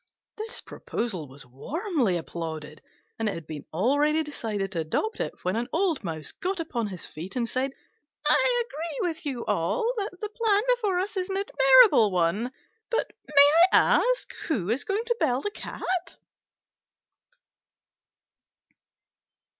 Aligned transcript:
This 0.35 0.61
proposal 0.61 1.27
was 1.27 1.45
warmly 1.45 2.17
applauded, 2.17 2.81
and 3.19 3.29
it 3.29 3.35
had 3.35 3.45
been 3.45 3.65
already 3.71 4.23
decided 4.23 4.71
to 4.71 4.79
adopt 4.79 5.19
it, 5.19 5.31
when 5.43 5.55
an 5.55 5.67
old 5.71 6.03
Mouse 6.03 6.31
got 6.31 6.59
upon 6.59 6.87
his 6.87 7.05
feet 7.05 7.35
and 7.35 7.47
said, 7.47 7.71
"I 8.25 8.63
agree 8.65 9.07
with 9.07 9.27
you 9.27 9.45
all 9.45 9.93
that 9.99 10.19
the 10.19 10.29
plan 10.29 10.61
before 10.75 10.97
us 10.97 11.15
is 11.17 11.29
an 11.29 11.37
admirable 11.37 12.09
one: 12.09 12.51
but 12.89 13.11
may 13.27 13.51
I 13.73 13.77
ask 14.07 14.33
who 14.47 14.71
is 14.71 14.83
going 14.83 15.05
to 15.05 15.15
bell 15.19 15.41
the 15.43 15.51
cat?" 15.51 16.15